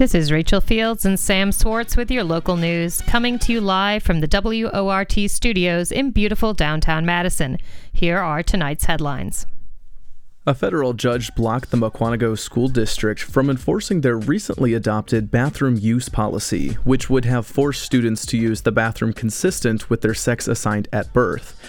[0.00, 4.02] This is Rachel Fields and Sam Swartz with your local news, coming to you live
[4.02, 7.58] from the WORT studios in beautiful downtown Madison.
[7.92, 9.44] Here are tonight's headlines.
[10.46, 16.08] A federal judge blocked the Mukwonago School District from enforcing their recently adopted bathroom use
[16.08, 20.88] policy, which would have forced students to use the bathroom consistent with their sex assigned
[20.94, 21.60] at birth.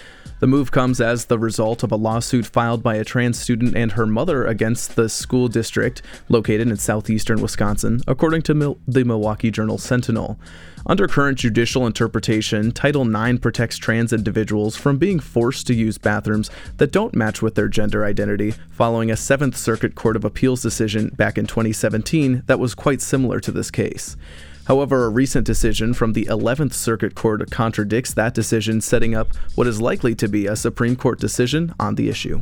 [0.41, 3.91] The move comes as the result of a lawsuit filed by a trans student and
[3.91, 9.52] her mother against the school district located in southeastern Wisconsin, according to Mil- the Milwaukee
[9.52, 10.40] Journal Sentinel.
[10.88, 16.50] Under current judicial interpretation, Title IX protects trans individuals from being forced to use bathrooms
[16.78, 21.09] that don't match with their gender identity, following a Seventh Circuit Court of Appeals decision
[21.09, 24.17] back in 2017 that was quite similar to this case.
[24.66, 29.68] However, a recent decision from the 11th Circuit Court contradicts that decision, setting up what
[29.68, 32.42] is likely to be a Supreme Court decision on the issue.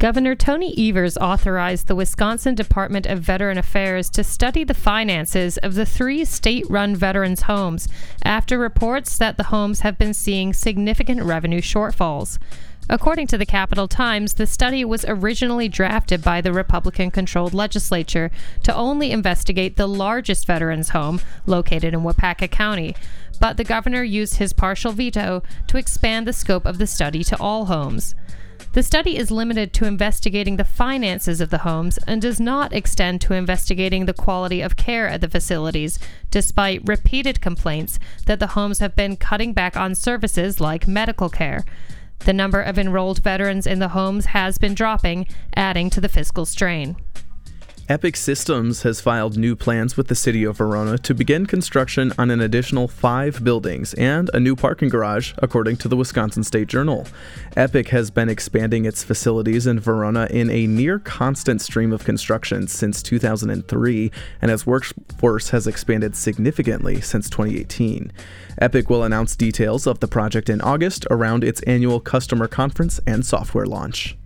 [0.00, 5.74] Governor Tony Evers authorized the Wisconsin Department of Veteran Affairs to study the finances of
[5.74, 7.86] the three state run veterans' homes
[8.24, 12.38] after reports that the homes have been seeing significant revenue shortfalls.
[12.88, 18.30] According to the Capital Times, the study was originally drafted by the Republican controlled legislature
[18.64, 22.96] to only investigate the largest veterans' home located in Waupaca County,
[23.38, 27.36] but the governor used his partial veto to expand the scope of the study to
[27.38, 28.14] all homes.
[28.72, 33.20] The study is limited to investigating the finances of the homes and does not extend
[33.22, 35.98] to investigating the quality of care at the facilities,
[36.30, 41.64] despite repeated complaints that the homes have been cutting back on services like medical care.
[42.24, 45.26] The number of enrolled veterans in the homes has been dropping,
[45.56, 46.96] adding to the fiscal strain.
[47.90, 52.30] Epic Systems has filed new plans with the city of Verona to begin construction on
[52.30, 57.08] an additional five buildings and a new parking garage, according to the Wisconsin State Journal.
[57.56, 62.68] Epic has been expanding its facilities in Verona in a near constant stream of construction
[62.68, 68.12] since 2003, and its workforce has expanded significantly since 2018.
[68.58, 73.26] Epic will announce details of the project in August around its annual customer conference and
[73.26, 74.16] software launch.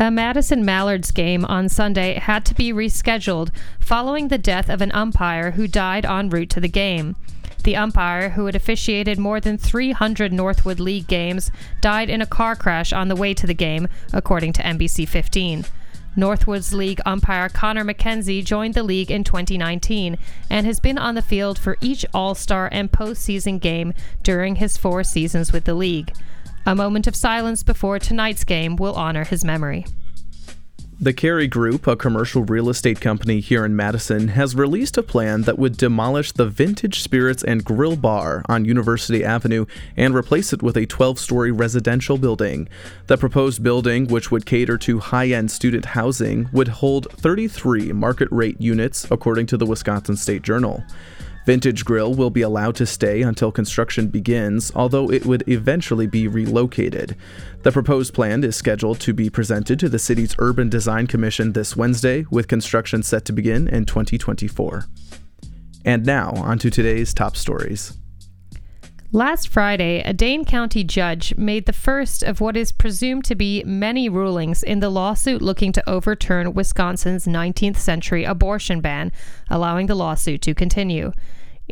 [0.00, 3.50] A Madison Mallards game on Sunday had to be rescheduled
[3.80, 7.16] following the death of an umpire who died en route to the game.
[7.64, 11.50] The umpire, who had officiated more than 300 Northwood League games,
[11.80, 15.64] died in a car crash on the way to the game, according to NBC 15.
[16.16, 20.16] Northwoods League umpire Connor McKenzie joined the league in 2019
[20.48, 23.92] and has been on the field for each All Star and postseason game
[24.22, 26.12] during his four seasons with the league.
[26.68, 29.86] A moment of silence before tonight's game will honor his memory.
[31.00, 35.42] The Carey Group, a commercial real estate company here in Madison, has released a plan
[35.42, 39.64] that would demolish the Vintage Spirits and Grill Bar on University Avenue
[39.96, 42.68] and replace it with a 12 story residential building.
[43.06, 48.28] The proposed building, which would cater to high end student housing, would hold 33 market
[48.30, 50.84] rate units, according to the Wisconsin State Journal.
[51.48, 56.28] Vintage Grill will be allowed to stay until construction begins, although it would eventually be
[56.28, 57.16] relocated.
[57.62, 61.74] The proposed plan is scheduled to be presented to the city's Urban Design Commission this
[61.74, 64.84] Wednesday, with construction set to begin in 2024.
[65.86, 67.96] And now, on to today's top stories.
[69.10, 73.64] Last Friday, a Dane County judge made the first of what is presumed to be
[73.64, 79.10] many rulings in the lawsuit looking to overturn Wisconsin's 19th century abortion ban,
[79.48, 81.12] allowing the lawsuit to continue.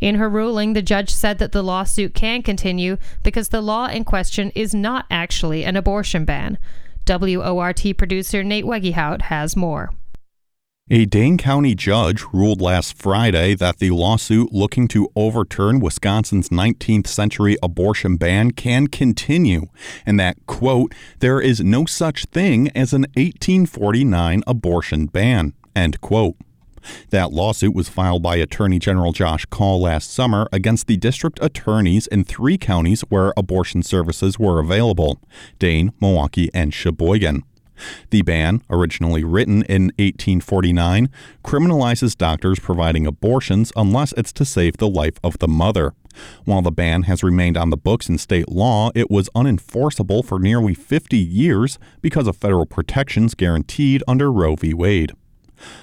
[0.01, 4.05] In her ruling, the judge said that the lawsuit can continue because the law in
[4.05, 6.59] question is not actually an abortion ban.
[7.09, 9.91] WORT producer Nate Wegehout has more.
[10.89, 17.09] A Dane County judge ruled last Friday that the lawsuit looking to overturn Wisconsin's 19th
[17.09, 19.67] century abortion ban can continue,
[20.05, 26.37] and that, quote, there is no such thing as an 1849 abortion ban, end quote.
[27.11, 32.07] That lawsuit was filed by Attorney General Josh Kaul last summer against the district attorneys
[32.07, 35.19] in three counties where abortion services were available
[35.59, 37.43] Dane, Milwaukee, and Sheboygan.
[38.11, 41.09] The ban, originally written in 1849,
[41.45, 45.93] criminalizes doctors providing abortions unless it's to save the life of the mother.
[46.45, 50.39] While the ban has remained on the books in state law, it was unenforceable for
[50.39, 54.73] nearly 50 years because of federal protections guaranteed under Roe v.
[54.73, 55.13] Wade.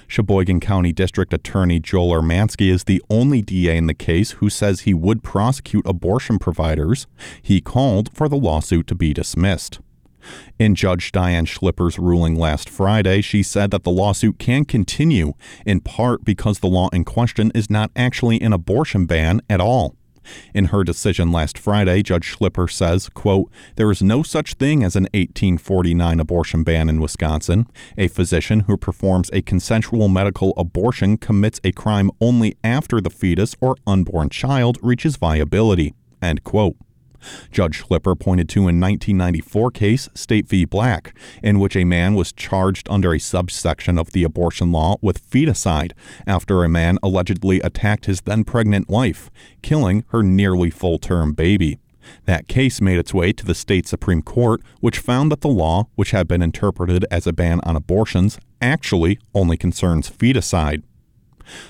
[0.06, 4.80] Sheboygan County District Attorney Joel Urmanski is the only DA in the case who says
[4.80, 7.06] he would prosecute abortion providers.
[7.42, 9.80] He called for the lawsuit to be dismissed.
[10.58, 15.34] In Judge Diane Schlipper's ruling last Friday, she said that the lawsuit can continue,
[15.66, 19.96] in part because the law in question is not actually an abortion ban at all.
[20.54, 24.96] In her decision last Friday, Judge Schlipper says, quote, There is no such thing as
[24.96, 27.66] an 1849 abortion ban in Wisconsin.
[27.98, 33.54] A physician who performs a consensual medical abortion commits a crime only after the fetus
[33.60, 35.94] or unborn child reaches viability.
[36.20, 36.76] End quote.
[37.50, 40.64] Judge Schlipper pointed to a 1994 case, State v.
[40.64, 45.28] Black, in which a man was charged under a subsection of the abortion law with
[45.30, 45.92] feticide
[46.26, 49.30] after a man allegedly attacked his then pregnant wife,
[49.62, 51.78] killing her nearly full term baby.
[52.26, 55.88] That case made its way to the state Supreme Court, which found that the law,
[55.94, 60.82] which had been interpreted as a ban on abortions, actually only concerns feticide.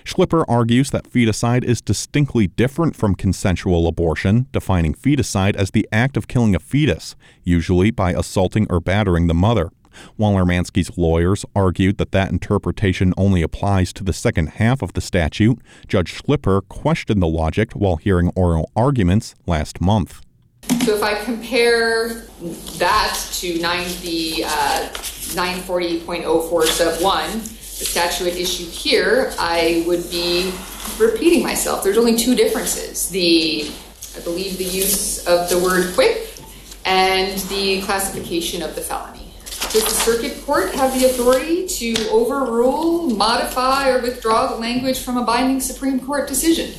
[0.05, 6.17] Schlipper argues that feticide is distinctly different from consensual abortion, defining feticide as the act
[6.17, 9.71] of killing a fetus, usually by assaulting or battering the mother.
[10.17, 15.01] While Urmanski's lawyers argued that that interpretation only applies to the second half of the
[15.01, 20.21] statute, Judge Schlipper questioned the logic while hearing oral arguments last month.
[20.85, 22.25] So if I compare
[22.79, 24.89] that to 9, the uh,
[25.35, 27.31] 940.04 sub 1,
[27.79, 30.53] the statute at issue here, I would be
[30.99, 31.83] repeating myself.
[31.83, 33.09] There's only two differences.
[33.09, 33.71] The,
[34.17, 36.35] I believe, the use of the word quick
[36.85, 39.33] and the classification of the felony.
[39.73, 45.17] Does the circuit court have the authority to overrule, modify, or withdraw the language from
[45.17, 46.73] a binding Supreme Court decision?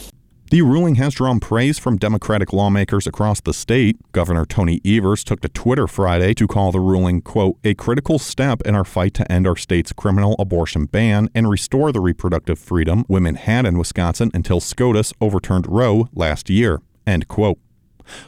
[0.55, 3.97] The ruling has drawn praise from Democratic lawmakers across the state.
[4.13, 8.61] Governor Tony Evers took to Twitter Friday to call the ruling, quote, a critical step
[8.61, 13.03] in our fight to end our state's criminal abortion ban and restore the reproductive freedom
[13.09, 17.59] women had in Wisconsin until SCOTUS overturned Roe last year, end quote.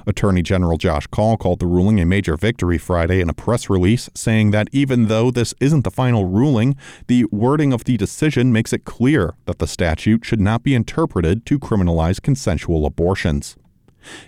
[0.06, 4.10] Attorney General Josh Kaul called the ruling a major victory Friday in a press release,
[4.14, 6.76] saying that even though this isn't the final ruling,
[7.08, 11.46] the wording of the decision makes it clear that the statute should not be interpreted
[11.46, 13.56] to criminalize consensual abortions.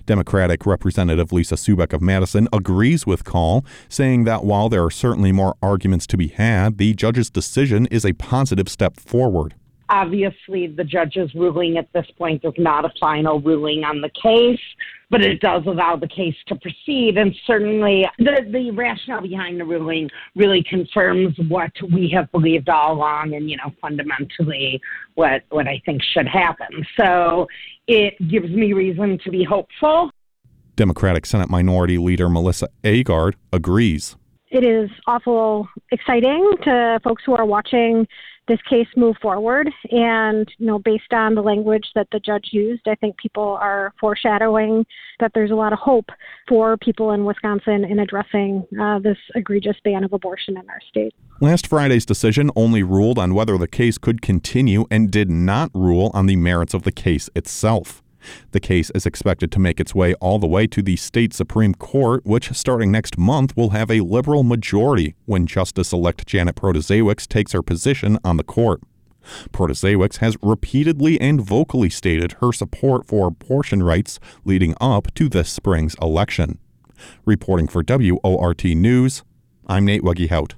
[0.06, 5.32] Democratic Representative Lisa Subeck of Madison agrees with Kaul, saying that while there are certainly
[5.32, 9.56] more arguments to be had, the judge's decision is a positive step forward.
[9.90, 14.60] Obviously, the judge's ruling at this point is not a final ruling on the case
[15.10, 17.18] but it does allow the case to proceed.
[17.18, 22.94] And certainly the, the rationale behind the ruling really confirms what we have believed all
[22.94, 24.80] along and, you know, fundamentally
[25.16, 26.86] what, what I think should happen.
[26.96, 27.48] So
[27.88, 30.12] it gives me reason to be hopeful.
[30.76, 34.16] Democratic Senate Minority Leader Melissa Agard agrees.
[34.52, 38.08] It is awful exciting to folks who are watching
[38.48, 39.70] this case move forward.
[39.92, 43.94] And, you know, based on the language that the judge used, I think people are
[44.00, 44.86] foreshadowing
[45.20, 46.10] that there's a lot of hope
[46.48, 51.14] for people in Wisconsin in addressing uh, this egregious ban of abortion in our state.
[51.40, 56.10] Last Friday's decision only ruled on whether the case could continue and did not rule
[56.16, 58.02] on the merits of the case itself.
[58.52, 61.74] The case is expected to make its way all the way to the state Supreme
[61.74, 67.28] Court, which starting next month will have a liberal majority when Justice elect Janet Protasiewicz
[67.28, 68.82] takes her position on the court.
[69.52, 75.50] Protasiewicz has repeatedly and vocally stated her support for abortion rights leading up to this
[75.50, 76.58] spring's election.
[77.26, 79.24] Reporting for WORT News,
[79.68, 80.54] I'm Nate Weggehout.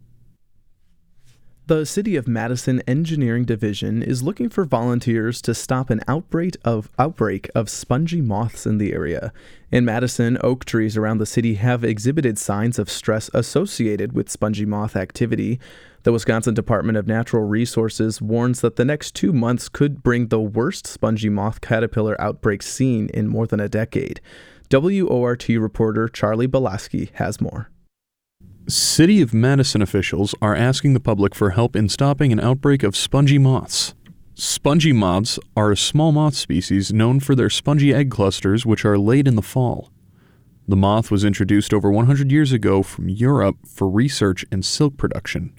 [1.72, 6.90] The City of Madison Engineering Division is looking for volunteers to stop an outbreak of
[7.00, 9.32] outbreak of spongy moths in the area.
[9.72, 14.66] In Madison, oak trees around the city have exhibited signs of stress associated with spongy
[14.66, 15.62] moth activity.
[16.04, 20.42] The Wisconsin Department of Natural Resources warns that the next 2 months could bring the
[20.42, 24.20] worst spongy moth caterpillar outbreak seen in more than a decade.
[24.70, 27.70] WORT reporter Charlie Belaski has more.
[28.68, 32.96] City of Madison officials are asking the public for help in stopping an outbreak of
[32.96, 33.96] spongy moths.
[34.36, 39.00] Spongy moths are a small moth species known for their spongy egg clusters, which are
[39.00, 39.92] laid in the fall.
[40.68, 45.54] The moth was introduced over 100 years ago from Europe for research and silk production.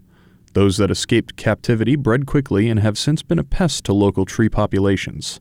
[0.55, 4.49] Those that escaped captivity bred quickly and have since been a pest to local tree
[4.49, 5.41] populations.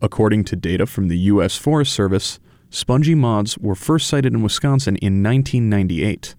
[0.00, 1.56] According to data from the U.S.
[1.56, 2.38] Forest Service,
[2.70, 6.36] spongy moths were first sighted in Wisconsin in 1998.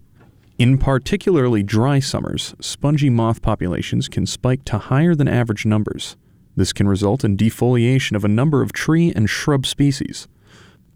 [0.58, 6.16] In particularly dry summers, spongy moth populations can spike to higher than average numbers.
[6.56, 10.26] This can result in defoliation of a number of tree and shrub species.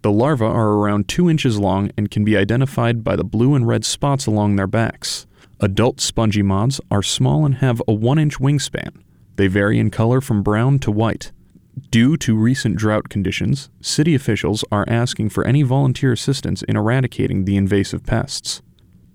[0.02, 3.64] The larvae are around 2 inches long and can be identified by the blue and
[3.64, 5.28] red spots along their backs.
[5.60, 9.00] Adult spongy moths are small and have a 1 inch wingspan.
[9.36, 11.30] They vary in color from brown to white.
[11.92, 17.44] Due to recent drought conditions, city officials are asking for any volunteer assistance in eradicating
[17.44, 18.60] the invasive pests.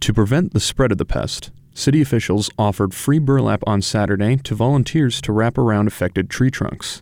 [0.01, 4.55] To prevent the spread of the pest, city officials offered free burlap on Saturday to
[4.55, 7.01] volunteers to wrap around affected tree trunks.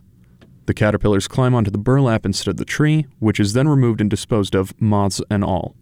[0.66, 4.10] The caterpillars climb onto the burlap instead of the tree, which is then removed and
[4.10, 5.76] disposed of, moths and all.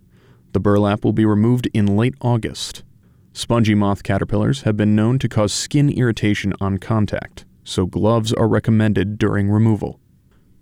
[0.52, 2.83] The burlap will be removed in late August.
[3.33, 8.47] Spongy moth caterpillars have been known to cause skin irritation on contact, so gloves are
[8.47, 9.99] recommended during removal.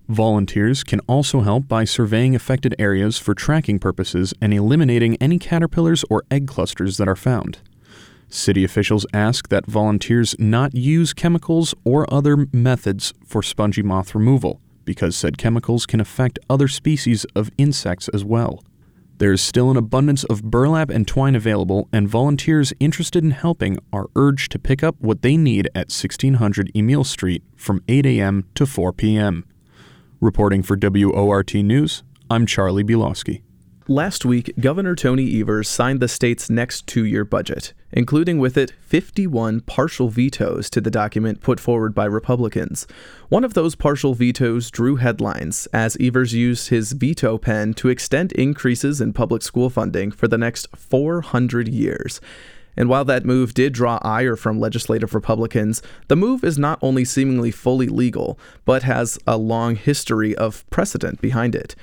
[0.08, 6.04] Volunteers can also help by surveying affected areas for tracking purposes and eliminating any caterpillars
[6.10, 7.58] or egg clusters that are found.
[8.28, 14.60] City officials ask that volunteers not use chemicals or other methods for spongy moth removal,
[14.84, 18.64] because said chemicals can affect other species of insects as well.
[19.18, 23.78] There is still an abundance of burlap and twine available, and volunteers interested in helping
[23.92, 28.48] are urged to pick up what they need at 1600 Emil Street from 8 a.m.
[28.56, 29.44] to 4 p.m.
[30.22, 33.42] Reporting for WORT News, I'm Charlie Bielowski.
[33.88, 38.70] Last week, Governor Tony Evers signed the state's next two year budget, including with it
[38.82, 42.86] 51 partial vetoes to the document put forward by Republicans.
[43.30, 48.30] One of those partial vetoes drew headlines as Evers used his veto pen to extend
[48.34, 52.20] increases in public school funding for the next 400 years.
[52.76, 57.04] And while that move did draw ire from legislative Republicans, the move is not only
[57.04, 61.74] seemingly fully legal, but has a long history of precedent behind it.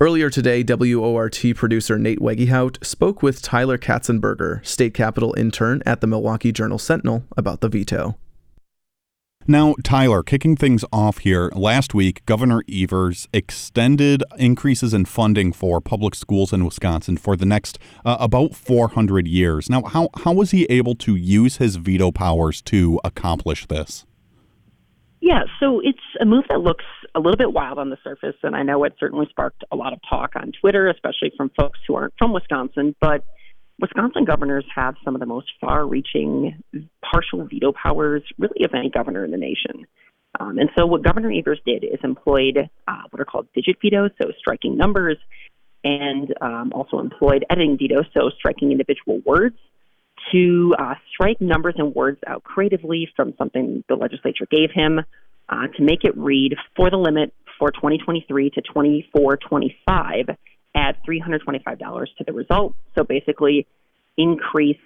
[0.00, 6.08] Earlier today, WORT producer Nate Wegehout spoke with Tyler Katzenberger, state capitol intern at the
[6.08, 8.16] Milwaukee Journal Sentinel, about the veto.
[9.46, 15.82] Now, Tyler, kicking things off here, last week, Governor Evers extended increases in funding for
[15.82, 19.68] public schools in Wisconsin for the next uh, about 400 years.
[19.68, 24.06] Now, how, how was he able to use his veto powers to accomplish this?
[25.20, 26.84] Yeah, so it's a move that looks
[27.14, 29.92] a little bit wild on the surface, and I know it certainly sparked a lot
[29.92, 32.96] of talk on Twitter, especially from folks who aren't from Wisconsin.
[32.98, 33.24] But
[33.80, 36.62] Wisconsin governors have some of the most far reaching
[37.02, 39.86] partial veto powers, really, of any governor in the nation.
[40.38, 44.10] Um, and so, what Governor Evers did is employed uh, what are called digit vetoes,
[44.20, 45.16] so striking numbers,
[45.84, 49.56] and um, also employed editing vetoes, so striking individual words,
[50.32, 55.00] to uh, strike numbers and words out creatively from something the legislature gave him
[55.48, 60.36] uh, to make it read for the limit for 2023 to 2425
[60.74, 62.74] add $325 to the result.
[62.94, 63.66] So basically,
[64.16, 64.78] increase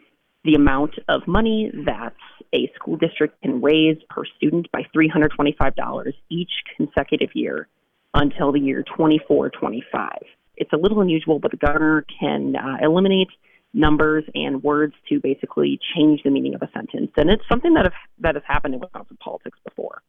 [0.45, 2.15] the amount of money that
[2.55, 7.69] a school district can raise per student by $325 each consecutive year
[8.15, 10.11] until the year 2425.
[10.57, 13.29] It's a little unusual, but the governor can uh, eliminate
[13.75, 17.11] numbers and words to basically change the meaning of a sentence.
[17.17, 20.03] And it's something that, have, that has happened in Wisconsin politics before.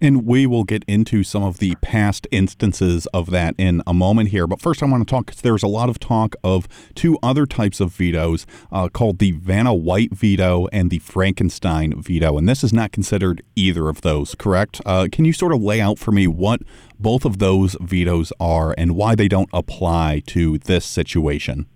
[0.00, 4.28] And we will get into some of the past instances of that in a moment
[4.28, 4.46] here.
[4.46, 7.46] But first, I want to talk because there's a lot of talk of two other
[7.46, 12.36] types of vetoes uh, called the Vanna White veto and the Frankenstein veto.
[12.36, 14.82] And this is not considered either of those, correct?
[14.84, 16.60] Uh, can you sort of lay out for me what
[16.98, 21.66] both of those vetoes are and why they don't apply to this situation?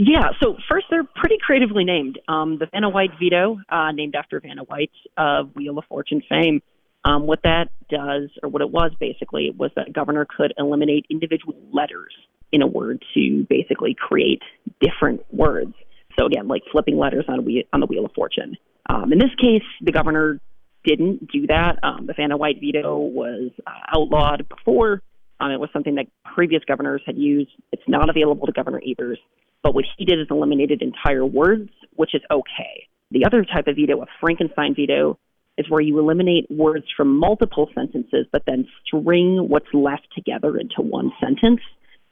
[0.00, 2.20] Yeah, so first, they're pretty creatively named.
[2.28, 6.62] Um, the Vanna White veto, uh, named after Vanna White of Wheel of Fortune fame
[7.08, 11.54] um, what that does, or what it was basically, was that governor could eliminate individual
[11.72, 12.12] letters
[12.52, 14.42] in a word to basically create
[14.80, 15.72] different words.
[16.18, 18.56] So again, like flipping letters on, a on the Wheel of Fortune.
[18.90, 20.38] Um, in this case, the governor
[20.84, 21.78] didn't do that.
[21.82, 25.02] Um, the Vanna White veto was uh, outlawed before.
[25.40, 27.50] Um, it was something that previous governors had used.
[27.72, 29.18] It's not available to Governor Evers.
[29.62, 32.88] But what he did is eliminated entire words, which is okay.
[33.10, 35.18] The other type of veto, a Frankenstein veto,
[35.58, 40.80] is where you eliminate words from multiple sentences, but then string what's left together into
[40.80, 41.60] one sentence.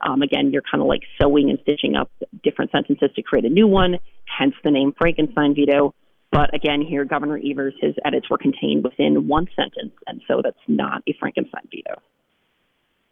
[0.07, 2.11] Um, again, you're kind of like sewing and stitching up
[2.43, 5.95] different sentences to create a new one, hence the name Frankenstein veto.
[6.33, 10.59] But again, here, Governor Evers, his edits were contained within one sentence, and so that's
[10.69, 12.03] not a Frankenstein veto.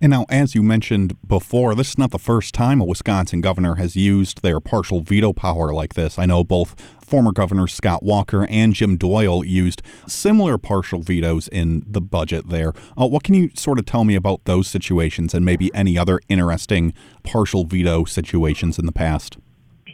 [0.05, 3.77] And now, as you mentioned before, this is not the first time a Wisconsin governor
[3.77, 6.19] has used their partial veto power like this.
[6.19, 11.85] I know both former governors Scott Walker and Jim Doyle used similar partial vetoes in
[11.87, 12.75] the budget there.
[13.01, 16.21] Uh, what can you sort of tell me about those situations and maybe any other
[16.29, 16.93] interesting
[17.23, 19.39] partial veto situations in the past?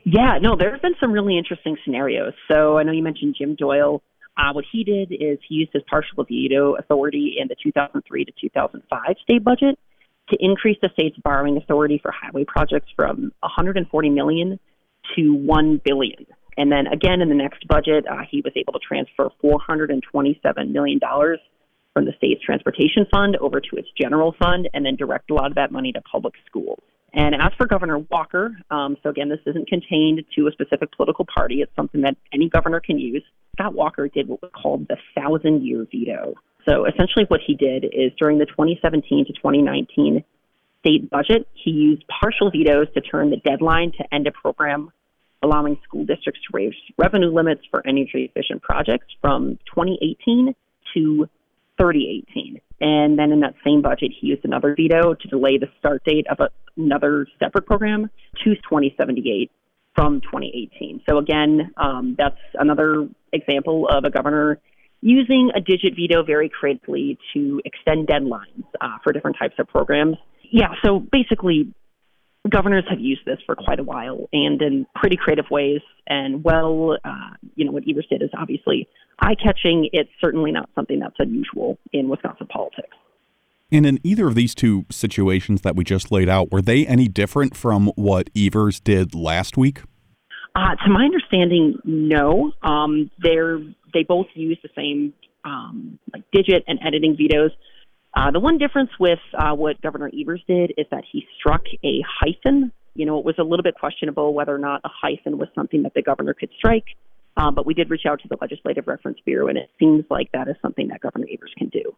[0.02, 2.32] Yeah, no, there have been some really interesting scenarios.
[2.50, 4.02] So I know you mentioned Jim Doyle.
[4.36, 8.32] Uh, what he did is he used his partial veto authority in the 2003 to
[8.40, 9.78] 2005 state budget
[10.30, 14.58] to increase the state's borrowing authority for highway projects from 140 million
[15.16, 16.26] to 1 billion.
[16.56, 20.98] And then again in the next budget, uh, he was able to transfer 427 million
[20.98, 21.38] dollars
[21.92, 25.46] from the state's transportation fund over to its general fund, and then direct a lot
[25.46, 26.78] of that money to public schools.
[27.12, 31.26] And as for Governor Walker, um, so again, this isn't contained to a specific political
[31.26, 31.60] party.
[31.60, 33.24] It's something that any governor can use.
[33.56, 36.34] Scott Walker did what was called the thousand year veto.
[36.68, 40.24] So essentially, what he did is during the 2017 to 2019
[40.80, 44.92] state budget, he used partial vetoes to turn the deadline to end a program
[45.42, 50.54] allowing school districts to raise revenue limits for energy efficient projects from 2018
[50.94, 51.28] to
[51.78, 52.60] 3018.
[52.80, 56.26] And then in that same budget, he used another veto to delay the start date
[56.30, 58.10] of a, another separate program
[58.44, 59.50] to 2078
[59.94, 61.02] from 2018.
[61.08, 64.58] So again, um, that's another example of a governor
[65.00, 70.16] using a digit veto very creatively to extend deadlines uh, for different types of programs.
[70.50, 71.72] Yeah, so basically,
[72.48, 75.80] governors have used this for quite a while and in pretty creative ways.
[76.06, 78.88] And well, uh, you know, what Evers did is obviously
[79.20, 79.88] eye catching.
[79.92, 82.96] It's certainly not something that's unusual in Wisconsin politics.
[83.72, 87.06] And in either of these two situations that we just laid out, were they any
[87.06, 89.82] different from what Evers did last week?
[90.54, 92.52] Uh, to my understanding, no.
[92.62, 93.58] Um, they're
[93.92, 95.14] they both use the same
[95.44, 97.50] um, like digit and editing vetoes.
[98.14, 102.02] Uh, the one difference with uh, what Governor Evers did is that he struck a
[102.20, 102.72] hyphen.
[102.94, 105.84] You know, it was a little bit questionable whether or not a hyphen was something
[105.84, 106.86] that the governor could strike.
[107.36, 110.32] Um, but we did reach out to the Legislative Reference Bureau, and it seems like
[110.32, 111.94] that is something that Governor Evers can do.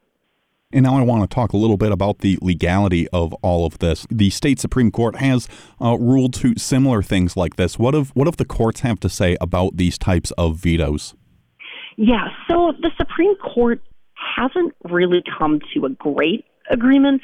[0.72, 3.78] And now I want to talk a little bit about the legality of all of
[3.78, 4.06] this.
[4.10, 5.48] The state Supreme Court has
[5.80, 7.78] uh, ruled to similar things like this.
[7.78, 11.14] What have what have the courts have to say about these types of vetoes?
[11.96, 13.82] Yeah, so the Supreme Court
[14.36, 17.22] hasn't really come to a great agreement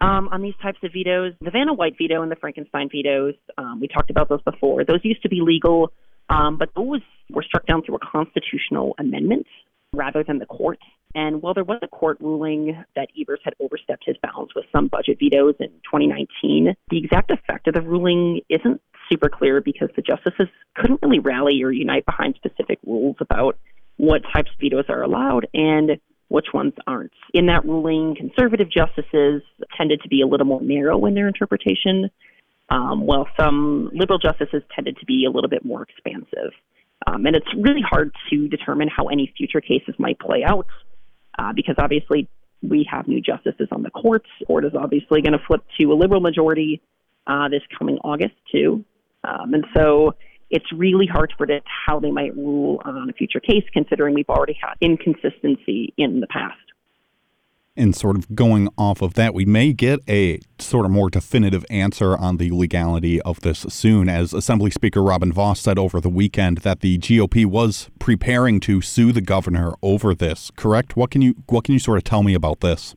[0.00, 1.32] um, on these types of vetoes.
[1.40, 4.84] The Vanna White veto and the Frankenstein vetoes, um, we talked about those before.
[4.84, 5.92] Those used to be legal,
[6.28, 7.00] um, but those
[7.30, 9.46] were struck down through a constitutional amendment
[9.92, 10.78] rather than the court.
[11.14, 14.88] And while there was a court ruling that Evers had overstepped his bounds with some
[14.88, 20.02] budget vetoes in 2019, the exact effect of the ruling isn't super clear because the
[20.02, 23.58] justices couldn't really rally or unite behind specific rules about
[23.96, 27.12] what types of vetoes are allowed and which ones aren't.
[27.34, 29.42] In that ruling, conservative justices
[29.76, 32.10] tended to be a little more narrow in their interpretation,
[32.70, 36.52] um, while some liberal justices tended to be a little bit more expansive.
[37.06, 40.66] Um, and it's really hard to determine how any future cases might play out
[41.38, 42.28] uh, because obviously
[42.62, 44.28] we have new justices on the courts.
[44.46, 46.80] Court is obviously going to flip to a liberal majority
[47.26, 48.84] uh, this coming August, too.
[49.24, 50.14] Um, and so
[50.50, 54.28] it's really hard to predict how they might rule on a future case, considering we've
[54.28, 56.58] already had inconsistency in the past.
[57.74, 61.64] And sort of going off of that, we may get a sort of more definitive
[61.70, 66.10] answer on the legality of this soon, as Assembly Speaker Robin Vos said over the
[66.10, 70.50] weekend that the GOP was preparing to sue the governor over this.
[70.54, 70.96] Correct?
[70.98, 72.94] What can you what can you sort of tell me about this?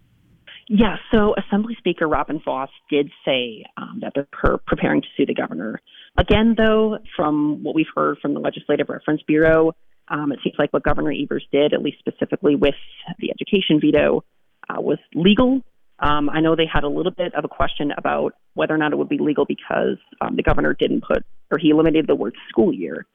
[0.68, 5.36] Yeah, so Assembly Speaker Robin Vos did say um, that they're preparing to sue the
[5.36, 5.80] governor.
[6.18, 9.74] Again, though, from what we've heard from the Legislative Reference Bureau,
[10.08, 12.76] um, it seems like what Governor Evers did, at least specifically with
[13.20, 14.24] the education veto,
[14.70, 15.62] uh, was legal.
[16.00, 18.92] Um, I know they had a little bit of a question about whether or not
[18.92, 22.36] it would be legal because um, the governor didn't put, or he eliminated the word
[22.50, 23.06] school year.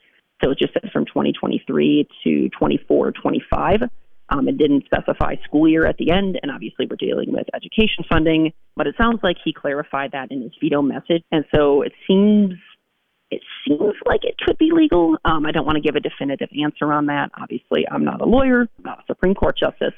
[0.42, 3.82] So it just says from 2023 to 24, 25.
[4.30, 8.04] Um, it didn't specify school year at the end, and obviously we're dealing with education
[8.08, 8.52] funding.
[8.76, 12.54] But it sounds like he clarified that in his veto message, and so it seems
[13.30, 15.16] it seems like it could be legal.
[15.24, 17.30] Um, I don't want to give a definitive answer on that.
[17.40, 19.94] Obviously, I'm not a lawyer, I'm not a Supreme Court justice,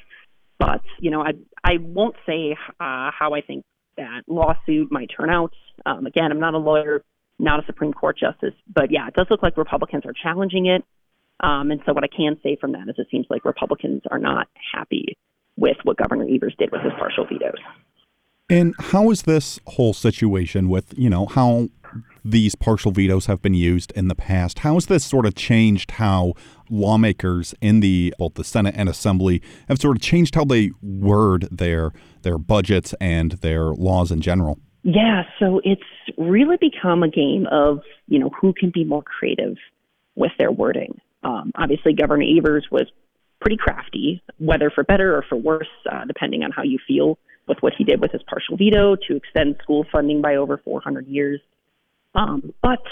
[0.66, 1.32] but you know, I
[1.64, 3.64] I won't say uh, how I think
[3.96, 5.52] that lawsuit might turn out.
[5.84, 7.02] Um, again, I'm not a lawyer,
[7.38, 10.84] not a Supreme Court justice, but yeah, it does look like Republicans are challenging it.
[11.40, 14.18] Um, and so, what I can say from that is, it seems like Republicans are
[14.18, 15.16] not happy
[15.56, 17.58] with what Governor Evers did with his partial vetoes.
[18.48, 21.68] And how is this whole situation with, you know, how
[22.24, 24.60] these partial vetoes have been used in the past.
[24.60, 26.34] How has this sort of changed how
[26.70, 31.48] lawmakers in the both the Senate and Assembly have sort of changed how they word
[31.50, 34.58] their their budgets and their laws in general?
[34.84, 35.82] Yeah, so it's
[36.18, 39.56] really become a game of you know who can be more creative
[40.14, 41.00] with their wording.
[41.22, 42.90] Um, obviously, Governor Evers was
[43.40, 47.58] pretty crafty, whether for better or for worse, uh, depending on how you feel with
[47.60, 51.40] what he did with his partial veto to extend school funding by over 400 years.
[52.14, 52.82] Um, but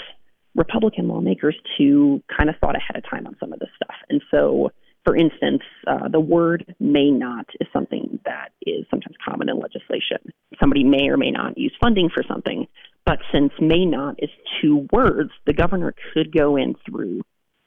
[0.55, 3.95] Republican lawmakers too kind of thought ahead of time on some of this stuff.
[4.09, 4.71] And so,
[5.05, 10.17] for instance, uh, the word may not is something that is sometimes common in legislation.
[10.59, 12.67] Somebody may or may not use funding for something,
[13.05, 14.29] but since may not is
[14.61, 17.21] two words, the governor could go in through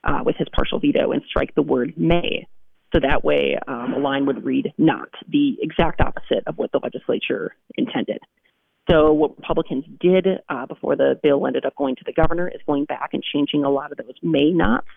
[0.05, 2.47] uh, with his partial veto and strike the word may.
[2.95, 6.79] So that way, um, a line would read not, the exact opposite of what the
[6.81, 8.19] legislature intended.
[8.91, 12.61] So what Republicans did uh, before the bill ended up going to the governor is
[12.67, 14.89] going back and changing a lot of those may nots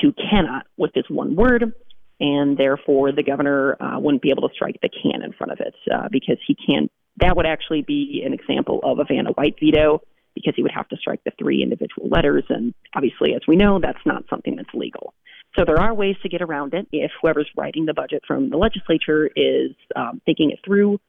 [0.00, 1.72] to cannot with this one word.
[2.20, 5.60] and therefore the governor uh, wouldn't be able to strike the can in front of
[5.60, 6.90] it uh, because he can't.
[7.18, 10.02] That would actually be an example of a Vanna White veto
[10.34, 13.80] because he would have to strike the three individual letters, and obviously, as we know,
[13.80, 15.14] that's not something that's legal.
[15.58, 18.58] So there are ways to get around it if whoever's writing the budget from the
[18.58, 21.00] legislature is um, thinking it through.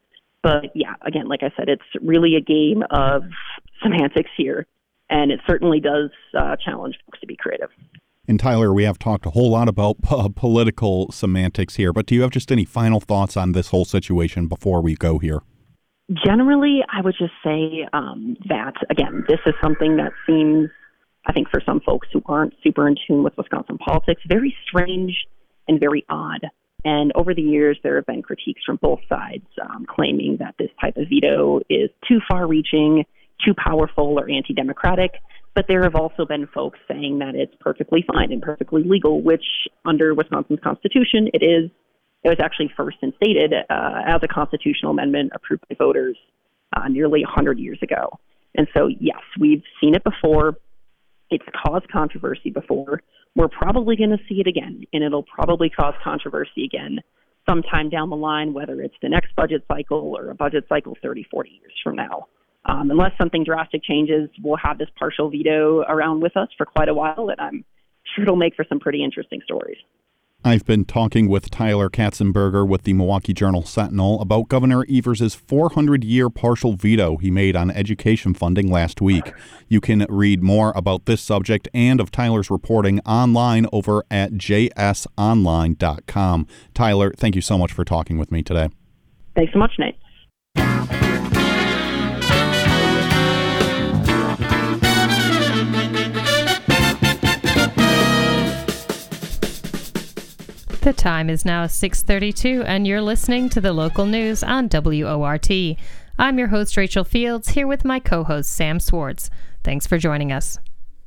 [0.43, 3.23] But yeah, again, like I said, it's really a game of
[3.81, 4.65] semantics here,
[5.09, 7.69] and it certainly does uh, challenge folks to be creative.
[8.27, 12.15] And Tyler, we have talked a whole lot about uh, political semantics here, but do
[12.15, 15.41] you have just any final thoughts on this whole situation before we go here?
[16.25, 20.69] Generally, I would just say um, that, again, this is something that seems
[21.27, 25.27] I think for some folks who aren't super in tune with Wisconsin politics, very strange
[25.67, 26.45] and very odd.
[26.85, 30.69] And over the years, there have been critiques from both sides um, claiming that this
[30.79, 33.03] type of veto is too far reaching,
[33.43, 35.11] too powerful, or anti democratic.
[35.55, 39.43] But there have also been folks saying that it's perfectly fine and perfectly legal, which
[39.85, 41.71] under Wisconsin's constitution, it is.
[42.23, 46.17] It was actually first instated uh, as a constitutional amendment approved by voters
[46.75, 48.19] uh, nearly 100 years ago.
[48.55, 50.57] And so, yes, we've seen it before.
[51.29, 53.01] It's caused controversy before.
[53.37, 57.01] We're probably going to see it again, and it'll probably cause controversy again
[57.47, 61.27] sometime down the line, whether it's the next budget cycle or a budget cycle 30,
[61.29, 62.25] 40 years from now.
[62.65, 66.89] Um, unless something drastic changes, we'll have this partial veto around with us for quite
[66.89, 67.63] a while, and I'm
[68.15, 69.77] sure it'll make for some pretty interesting stories.
[70.47, 76.05] I've been talking with Tyler Katzenberger with the Milwaukee Journal Sentinel about Governor Evers' 400
[76.05, 79.33] year partial veto he made on education funding last week.
[79.67, 86.47] You can read more about this subject and of Tyler's reporting online over at jsonline.com.
[86.73, 88.69] Tyler, thank you so much for talking with me today.
[89.35, 89.97] Thanks so much, Nate.
[100.87, 105.75] The time is now 6:32 and you're listening to the local news on WORT.
[106.17, 109.29] I'm your host Rachel Fields here with my co-host Sam Swartz.
[109.65, 110.59] Thanks for joining us.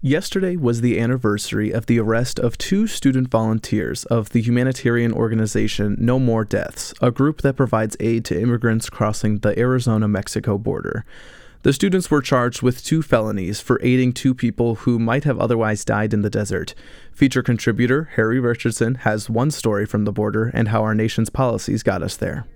[0.02, 5.96] Yesterday was the anniversary of the arrest of two student volunteers of the humanitarian organization
[5.98, 11.06] No More Deaths, a group that provides aid to immigrants crossing the Arizona Mexico border.
[11.62, 15.84] The students were charged with two felonies for aiding two people who might have otherwise
[15.84, 16.74] died in the desert.
[17.12, 21.82] Feature contributor Harry Richardson has one story from the border and how our nation's policies
[21.82, 22.46] got us there.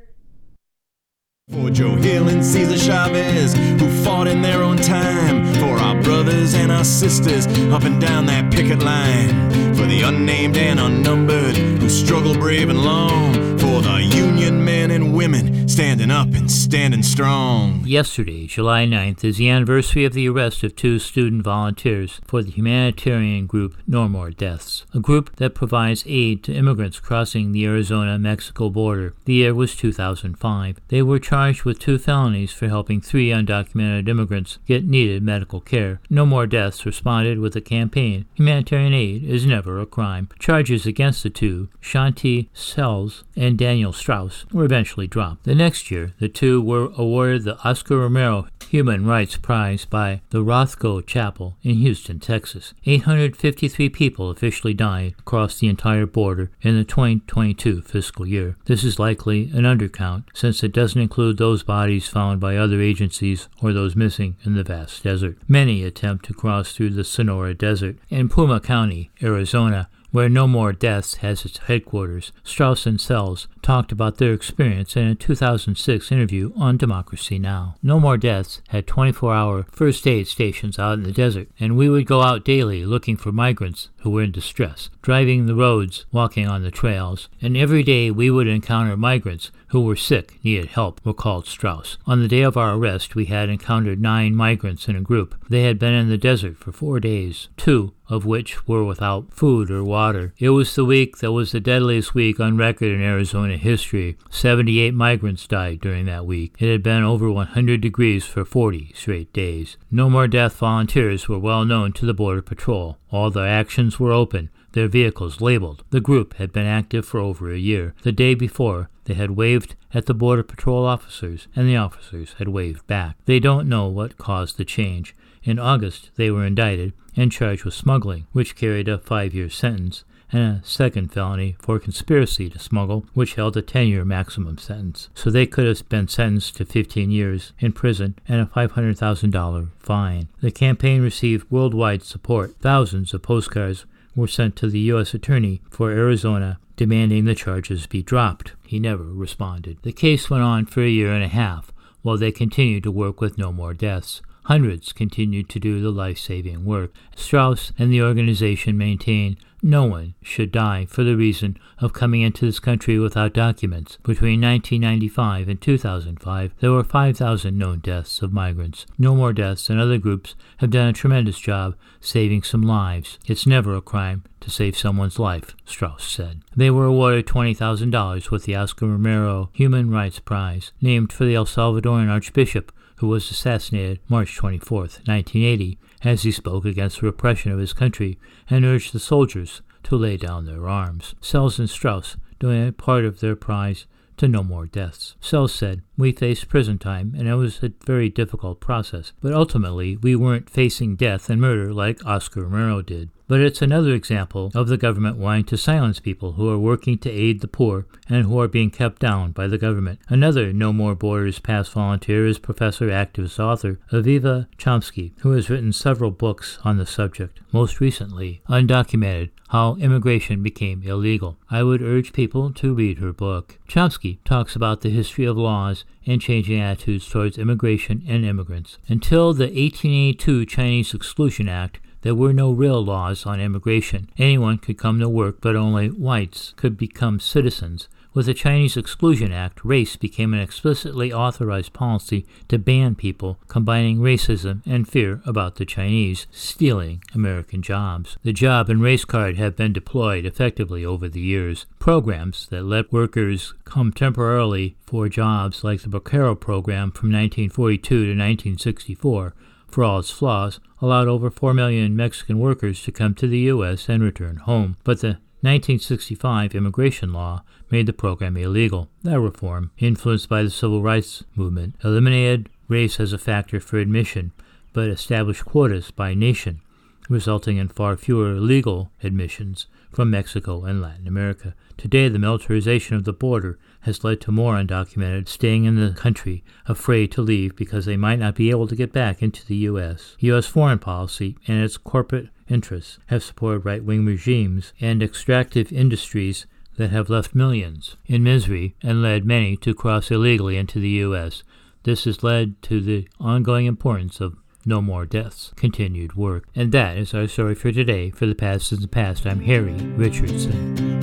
[1.51, 5.53] For Joe Hill and Cesar Chavez, who fought in their own time.
[5.57, 9.75] For our brothers and our sisters up and down that picket line.
[9.75, 13.35] For the unnamed and unnumbered, who struggle brave and long.
[13.59, 14.64] For the Union
[14.95, 17.83] and women standing up and standing strong.
[17.85, 22.53] Yesterday, July 9th, is the anniversary of the arrest of two student volunteers for the
[22.53, 28.21] humanitarian group No More Deaths, a group that provides aid to immigrants crossing the Arizona
[28.21, 29.15] Mexico border.
[29.25, 30.79] The year was 2005.
[30.87, 36.01] They were charged with two felonies for helping three undocumented immigrants get needed medical care.
[36.09, 40.29] No More Deaths responded with a campaign Humanitarian aid is never a crime.
[40.39, 45.45] Charges against the two, Shanti Sellz and Daniel Strauss, were eventually dropped.
[45.45, 50.43] The next year, the two were awarded the Oscar Romero Human Rights Prize by the
[50.43, 52.75] Rothko Chapel in Houston, Texas.
[52.85, 58.57] 853 people officially died across the entire border in the 2022 fiscal year.
[58.67, 63.49] This is likely an undercount since it doesn't include those bodies found by other agencies
[63.63, 65.39] or those missing in the vast desert.
[65.47, 67.97] Many attempt to cross through the Sonora Desert.
[68.09, 73.91] In Pima County, Arizona, where No More Deaths has its headquarters, Strauss and Sellz talked
[73.91, 77.75] about their experience in a 2006 interview on Democracy Now!
[77.83, 81.89] No More Deaths had 24 hour first aid stations out in the desert, and we
[81.89, 86.47] would go out daily looking for migrants who were in distress, driving the roads, walking
[86.47, 91.01] on the trails, and every day we would encounter migrants who were sick, needed help,
[91.05, 91.97] recalled Strauss.
[92.07, 95.35] On the day of our arrest, we had encountered nine migrants in a group.
[95.49, 99.71] They had been in the desert for four days, two of which were without food
[99.71, 100.35] or water.
[100.39, 104.17] It was the week that was the deadliest week on record in Arizona history.
[104.31, 106.55] 78 migrants died during that week.
[106.59, 109.77] It had been over 100 degrees for 40 straight days.
[109.91, 112.99] No More Death volunteers were well known to the Border Patrol.
[113.11, 115.85] All their actions were open their vehicles labeled.
[115.91, 117.95] The group had been active for over a year.
[118.03, 122.49] The day before, they had waved at the Border Patrol officers, and the officers had
[122.49, 123.17] waved back.
[123.25, 125.15] They don't know what caused the change.
[125.45, 130.05] In August, they were indicted and charged with smuggling, which carried a five year sentence,
[130.35, 135.09] and a second felony for conspiracy to smuggle, which held a 10 year maximum sentence.
[135.15, 140.29] So they could have been sentenced to 15 years in prison and a $500,000 fine.
[140.41, 142.57] The campaign received worldwide support.
[142.61, 145.15] Thousands of postcards were sent to the U.S.
[145.15, 148.53] Attorney for Arizona demanding the charges be dropped.
[148.67, 149.79] He never responded.
[149.83, 153.21] The case went on for a year and a half while they continued to work
[153.21, 154.21] with no more deaths.
[154.45, 156.93] Hundreds continued to do the life saving work.
[157.17, 162.45] Strauss and the organization maintain no one should die for the reason of coming into
[162.45, 163.97] this country without documents.
[164.03, 168.85] Between 1995 and 2005, there were 5,000 known deaths of migrants.
[168.99, 173.19] No More Deaths and other groups have done a tremendous job saving some lives.
[173.27, 176.43] It's never a crime to save someone's life, Strauss said.
[176.55, 181.47] They were awarded $20,000 with the Oscar Romero Human Rights Prize, named for the El
[181.47, 187.59] Salvadoran Archbishop who was assassinated March 24, 1980, as he spoke against the repression of
[187.59, 191.15] his country and urged the soldiers to lay down their arms.
[191.21, 193.87] Sellz and Strauss donated part of their prize
[194.17, 195.17] to no more deaths.
[195.21, 199.97] Sellz said, We faced prison time, and it was a very difficult process, but ultimately
[199.97, 203.11] we weren't facing death and murder like Oscar Romero did.
[203.27, 207.11] But it's another example of the government wanting to silence people who are working to
[207.11, 210.01] aid the poor and who are being kept down by the government.
[210.09, 215.73] Another No More Borders past volunteer is professor, activist, author Aviva Chomsky, who has written
[215.73, 221.39] several books on the subject, most recently, Undocumented How Immigration Became Illegal.
[221.51, 223.59] I would urge people to read her book.
[223.67, 228.79] Chomsky talks about the history of laws and changing attitudes towards immigration and immigrants.
[228.89, 234.11] Until the 1882 Chinese Exclusion Act, there were no real laws on immigration.
[234.19, 237.89] Anyone could come to work, but only whites could become citizens.
[238.15, 243.99] With the Chinese Exclusion Act, race became an explicitly authorized policy to ban people, combining
[243.99, 248.17] racism and fear about the Chinese stealing American jobs.
[248.23, 251.67] The job and race card have been deployed effectively over the years.
[251.81, 258.11] Programs that let workers come temporarily for jobs, like the Bracero program from 1942 to
[258.11, 259.35] 1964,
[259.67, 263.89] for all its flaws, allowed over 4 million Mexican workers to come to the U.S.
[263.89, 264.77] and return home.
[264.85, 268.89] But the 1965 immigration law made the program illegal.
[269.03, 274.33] That reform, influenced by the civil rights movement, eliminated race as a factor for admission,
[274.73, 276.63] but established quotas by nation,
[277.11, 281.55] resulting in far fewer legal admissions from Mexico and Latin America.
[281.77, 286.43] Today, the militarization of the border has led to more undocumented staying in the country,
[286.67, 290.17] afraid to leave because they might not be able to get back into the U.S.
[290.21, 290.47] U.S.
[290.47, 296.91] foreign policy and its corporate interests have supported right wing regimes and extractive industries that
[296.91, 301.43] have left millions in misery and led many to cross illegally into the U.S.
[301.85, 306.49] This has led to the ongoing importance of no more deaths, continued work.
[306.55, 308.11] And that is our story for today.
[308.11, 310.95] For the past is the past, I'm Harry Richardson.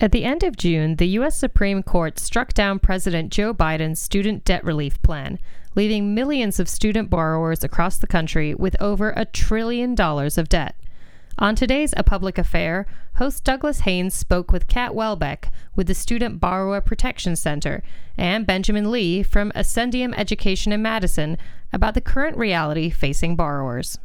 [0.00, 1.38] At the end of June, the U.S.
[1.38, 5.38] Supreme Court struck down President Joe Biden's student debt relief plan,
[5.74, 10.74] leaving millions of student borrowers across the country with over a trillion dollars of debt.
[11.38, 16.40] On today's A Public Affair, host Douglas Haynes spoke with Kat Welbeck with the Student
[16.40, 17.82] Borrower Protection Center
[18.18, 21.38] and Benjamin Lee from Ascendium Education in Madison
[21.72, 23.98] about the current reality facing borrowers.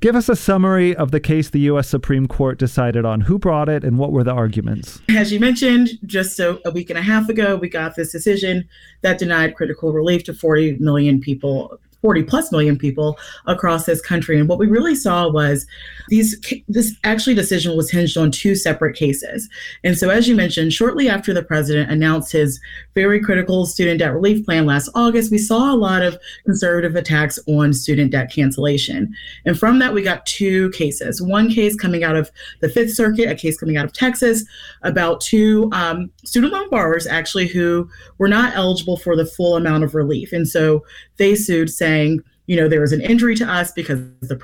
[0.00, 1.88] Give us a summary of the case the U.S.
[1.88, 3.22] Supreme Court decided on.
[3.22, 5.00] Who brought it and what were the arguments?
[5.08, 8.68] As you mentioned, just a, a, week and a half ago, we got this decision
[9.00, 14.38] that denied critical relief to 40 million people 40 plus million people across this country.
[14.38, 15.66] And what we really saw was
[16.08, 19.48] these this actually decision was hinged on two separate cases.
[19.82, 22.60] And so as you mentioned, shortly after the president announced his
[22.94, 27.38] very critical student debt relief plan last August, we saw a lot of conservative attacks
[27.46, 29.14] on student debt cancellation.
[29.44, 31.20] And from that we got two cases.
[31.20, 32.30] One case coming out of
[32.60, 34.44] the Fifth Circuit, a case coming out of Texas
[34.82, 39.84] about two um, student loan borrowers actually who were not eligible for the full amount
[39.84, 40.32] of relief.
[40.32, 40.84] And so
[41.16, 44.36] they sued saying, you know, there was an injury to us because the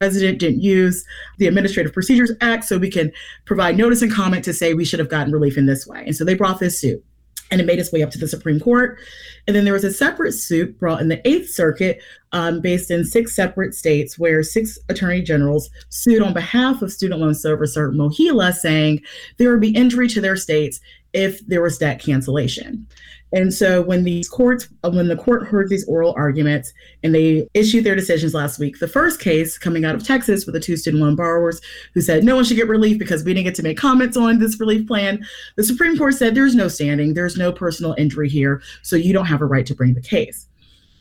[0.00, 1.04] president didn't use
[1.38, 3.12] the Administrative Procedures Act, so we can
[3.44, 6.02] provide notice and comment to say we should have gotten relief in this way.
[6.04, 7.04] And so they brought this suit
[7.50, 8.98] and it made its way up to the Supreme Court.
[9.46, 12.00] And then there was a separate suit brought in the Eighth Circuit,
[12.32, 17.20] um, based in six separate states, where six attorney generals sued on behalf of student
[17.20, 19.00] loan servicer MOHELA, saying
[19.38, 20.80] there would be injury to their states
[21.12, 22.86] if there was debt cancellation.
[23.32, 27.48] And so when these courts, uh, when the court heard these oral arguments and they
[27.54, 30.76] issued their decisions last week, the first case coming out of Texas with the two
[30.76, 31.60] student loan borrowers
[31.94, 34.38] who said no one should get relief because we didn't get to make comments on
[34.38, 35.24] this relief plan,
[35.56, 39.26] the Supreme Court said there's no standing, there's no personal injury here, so you don't
[39.26, 40.49] have a right to bring the case.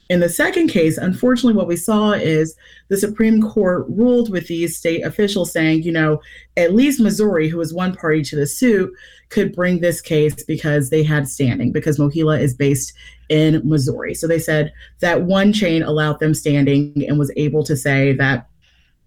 [0.09, 2.55] In the second case, unfortunately, what we saw is
[2.87, 6.19] the Supreme Court ruled with these state officials saying, you know,
[6.57, 8.91] at least Missouri, who was one party to the suit,
[9.29, 12.91] could bring this case because they had standing, because MOHELA is based
[13.29, 14.15] in Missouri.
[14.15, 18.49] So they said that one chain allowed them standing and was able to say that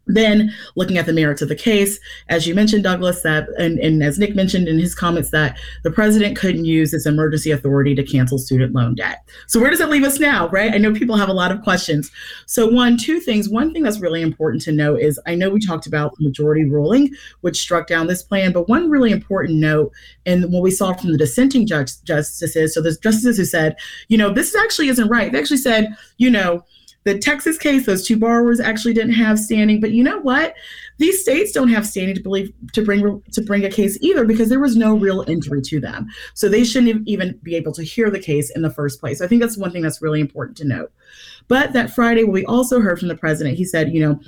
[0.07, 4.03] Then, looking at the merits of the case, as you mentioned, Douglas, that and, and
[4.03, 8.03] as Nick mentioned in his comments, that the president couldn't use his emergency authority to
[8.03, 9.23] cancel student loan debt.
[9.47, 10.73] So, where does that leave us now, right?
[10.75, 12.11] I know people have a lot of questions.
[12.47, 13.49] So, one, two things.
[13.49, 16.65] One thing that's really important to know is I know we talked about the majority
[16.65, 19.93] ruling, which struck down this plan, but one really important note,
[20.27, 23.77] and what we saw from the dissenting judge, justices, so there's justices who said,
[24.09, 25.31] you know, this actually isn't right.
[25.31, 26.65] They actually said, you know,
[27.05, 29.81] the Texas case, those two borrowers actually didn't have standing.
[29.81, 30.55] But you know what?
[30.99, 34.49] These states don't have standing to believe to bring to bring a case either because
[34.49, 36.09] there was no real injury to them.
[36.35, 39.21] So they shouldn't even be able to hear the case in the first place.
[39.21, 40.93] I think that's one thing that's really important to note.
[41.49, 43.57] But that Friday, we also heard from the president.
[43.57, 44.21] He said, you know,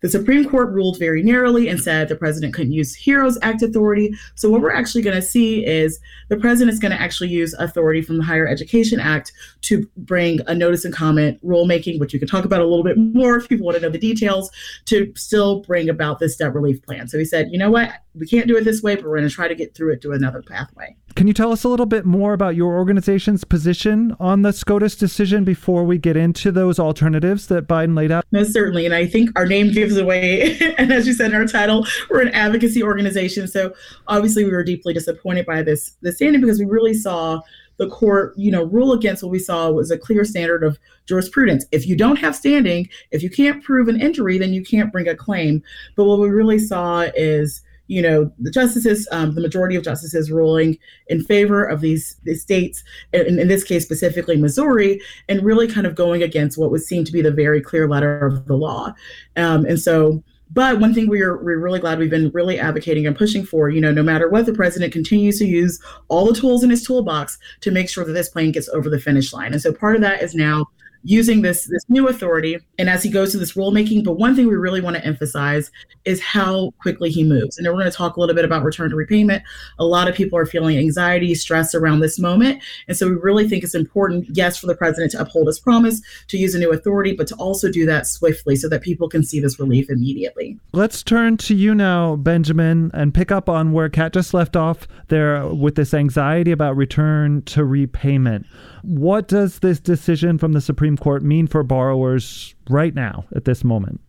[0.00, 4.14] the Supreme Court ruled very narrowly and said the president couldn't use HEROES Act authority.
[4.34, 7.54] So, what we're actually going to see is the president is going to actually use
[7.54, 9.32] authority from the Higher Education Act
[9.62, 12.96] to bring a notice and comment rulemaking, which you can talk about a little bit
[12.96, 14.50] more if people want to know the details,
[14.86, 17.08] to still bring about this debt relief plan.
[17.08, 17.92] So, he said, you know what?
[18.14, 20.02] We can't do it this way, but we're going to try to get through it
[20.02, 20.96] to another pathway.
[21.14, 24.96] Can you tell us a little bit more about your organization's position on the SCOTUS
[24.96, 28.24] decision before we get into those alternatives that Biden laid out?
[28.32, 28.84] Most certainly.
[28.84, 30.58] And I think our name gives away.
[30.78, 33.46] and as you said in our title, we're an advocacy organization.
[33.46, 33.74] So
[34.08, 37.40] obviously we were deeply disappointed by this, this standing because we really saw
[37.80, 41.64] the court, you know, rule against what we saw was a clear standard of jurisprudence.
[41.72, 45.08] If you don't have standing, if you can't prove an injury, then you can't bring
[45.08, 45.62] a claim.
[45.96, 50.30] But what we really saw is you know, the justices, um, the majority of justices
[50.30, 55.66] ruling in favor of these, these states, in, in this case specifically Missouri, and really
[55.66, 58.56] kind of going against what would seem to be the very clear letter of the
[58.56, 58.94] law.
[59.36, 60.22] Um, and so,
[60.52, 63.80] but one thing we're we're really glad we've been really advocating and pushing for, you
[63.80, 67.38] know, no matter what, the president continues to use all the tools in his toolbox
[67.62, 69.52] to make sure that this plane gets over the finish line.
[69.52, 70.66] And so part of that is now
[71.02, 74.46] using this this new authority and as he goes to this rulemaking but one thing
[74.46, 75.70] we really want to emphasize
[76.04, 77.58] is how quickly he moves.
[77.58, 79.42] And we're going to talk a little bit about return to repayment.
[79.78, 82.62] A lot of people are feeling anxiety stress around this moment.
[82.88, 86.00] And so we really think it's important yes for the president to uphold his promise
[86.28, 89.22] to use a new authority but to also do that swiftly so that people can
[89.22, 90.58] see this relief immediately.
[90.72, 94.88] Let's turn to you now benjamin and pick up on where kat just left off
[95.08, 98.46] there with this anxiety about return to repayment.
[98.82, 103.64] What does this decision from the Supreme Court mean for borrowers right now at this
[103.64, 104.00] moment?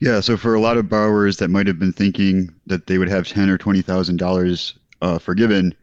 [0.00, 3.08] Yeah, so for a lot of borrowers that might have been thinking that they would
[3.08, 4.74] have ten or twenty thousand uh, dollars
[5.20, 5.74] forgiven,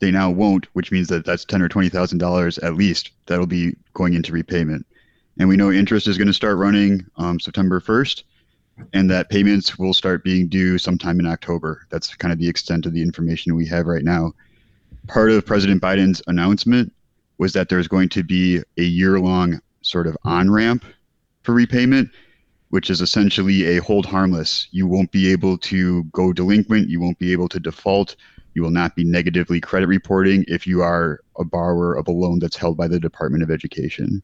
[0.00, 3.46] they now won't, which means that that's ten or twenty thousand dollars at least that'll
[3.46, 4.86] be going into repayment.
[5.38, 8.24] And we know interest is going to start running um, September first,
[8.92, 11.86] and that payments will start being due sometime in October.
[11.90, 14.32] That's kind of the extent of the information we have right now.
[15.06, 16.92] Part of President Biden's announcement
[17.38, 20.84] was that there's going to be a year long sort of on ramp
[21.42, 22.10] for repayment,
[22.70, 24.66] which is essentially a hold harmless.
[24.72, 28.16] You won't be able to go delinquent, you won't be able to default,
[28.54, 32.38] you will not be negatively credit reporting if you are a borrower of a loan
[32.38, 34.22] that's held by the Department of Education.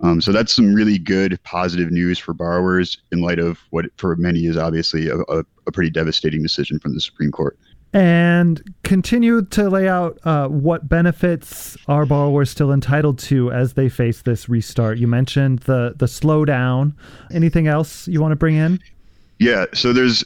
[0.00, 4.14] Um, so that's some really good positive news for borrowers in light of what for
[4.16, 7.58] many is obviously a, a, a pretty devastating decision from the Supreme Court
[7.96, 13.88] and continue to lay out uh, what benefits are borrowers still entitled to as they
[13.88, 14.98] face this restart.
[14.98, 16.94] You mentioned the the slowdown.
[17.32, 18.80] Anything else you want to bring in?
[19.38, 20.22] Yeah, so there's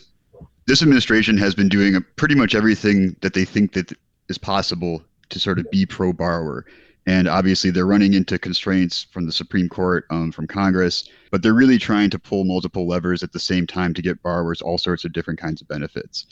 [0.67, 3.93] this administration has been doing pretty much everything that they think that
[4.29, 6.67] is possible to sort of be pro borrower.
[7.07, 11.55] And obviously, they're running into constraints from the Supreme Court, um, from Congress, but they're
[11.55, 15.05] really trying to pull multiple levers at the same time to get borrowers all sorts
[15.05, 16.27] of different kinds of benefits.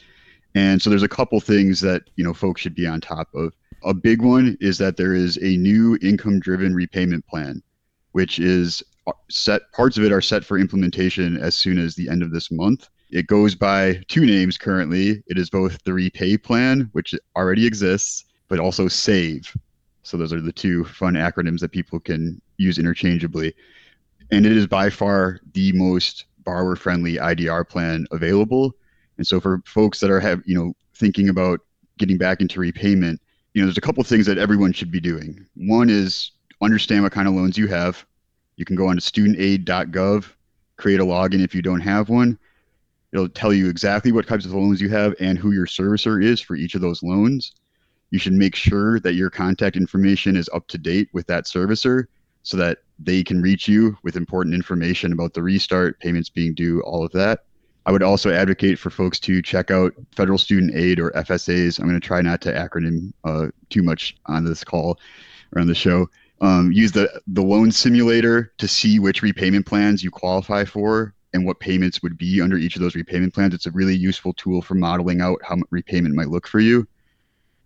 [0.55, 3.55] And so there's a couple things that, you know, folks should be on top of.
[3.85, 7.63] A big one is that there is a new income driven repayment plan,
[8.13, 12.09] which is uh, set parts of it are set for implementation as soon as the
[12.09, 12.89] end of this month.
[13.11, 15.23] It goes by two names currently.
[15.29, 19.55] It is both the REPAYE plan, which already exists, but also save.
[20.03, 23.55] So those are the two fun acronyms that people can use interchangeably.
[24.31, 28.75] And it is by far the most borrower friendly IDR plan available
[29.18, 31.61] and so for folks that are have you know thinking about
[31.98, 33.21] getting back into repayment,
[33.52, 35.44] you know, there's a couple of things that everyone should be doing.
[35.56, 36.31] One is
[36.62, 38.04] understand what kind of loans you have.
[38.56, 40.25] You can go on to studentaid.gov,
[40.77, 42.38] create a login if you don't have one.
[43.12, 46.40] It'll tell you exactly what types of loans you have and who your servicer is
[46.40, 47.52] for each of those loans.
[48.10, 52.06] You should make sure that your contact information is up to date with that servicer
[52.42, 56.81] so that they can reach you with important information about the restart, payments being due,
[56.83, 57.44] all of that.
[57.87, 61.81] I would also advocate for folks to check out federal student aid or FSAs.
[61.81, 64.98] I'm going to try not to acronym uh, too much on this call
[65.54, 66.08] or on the show.
[66.40, 71.44] Um, use the the loan simulator to see which repayment plans you qualify for and
[71.44, 73.54] what payments would be under each of those repayment plans.
[73.54, 76.87] It's a really useful tool for modeling out how repayment might look for you.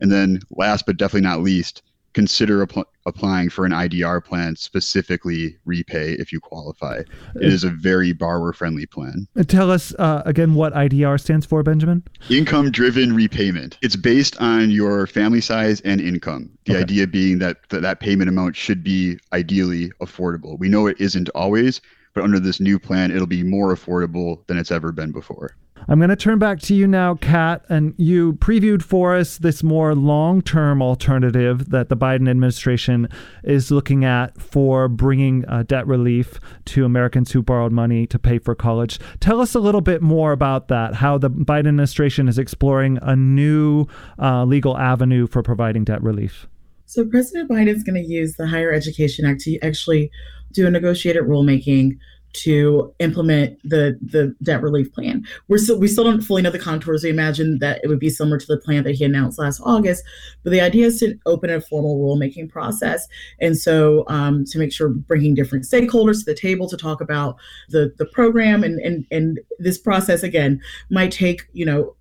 [0.01, 1.83] And then last but definitely not least,
[2.13, 2.67] consider
[3.07, 7.03] applying for an IDR plan, specifically REPAYE if you qualify.
[7.37, 9.27] It is a very borrower friendly plan.
[9.47, 12.03] Tell us uh, again what IDR stands for, Benjamin.
[12.31, 13.79] Income driven repayment.
[13.83, 16.51] It's based on your family size and income.
[16.67, 16.83] The okay.
[16.83, 20.59] idea being that th- that payment amount should be ideally affordable.
[20.59, 21.81] We know it isn't always,
[22.15, 25.57] but under this new plan, it'll be more affordable than it's ever been before.
[25.89, 29.63] I'm going to turn back to you now, Kat, and you previewed for us this
[29.63, 33.09] more long term alternative that the Biden administration
[33.43, 38.39] is looking at for bringing uh, debt relief to Americans who borrowed money to pay
[38.39, 39.01] for college.
[39.21, 43.17] Tell us a little bit more about that, how the Biden administration is exploring a
[43.17, 43.87] new
[44.21, 46.47] uh, legal avenue for providing debt relief.
[46.87, 50.11] So, President Biden is going to use the Higher Education Act to actually
[50.53, 51.99] do a negotiated rulemaking
[52.33, 55.25] to implement the the debt relief plan.
[55.49, 57.05] We're still we still don't fully know the contours.
[57.05, 60.05] We imagine that it would be similar to the plan that he announced last August,
[60.43, 63.07] but the idea is to open a formal rulemaking process,
[63.41, 67.37] and so um, to make sure bringing different stakeholders to the table to talk about
[67.69, 70.61] the the program and and and this process again
[70.91, 71.95] might take you know